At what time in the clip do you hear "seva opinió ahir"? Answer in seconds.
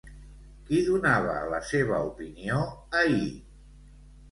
1.73-3.31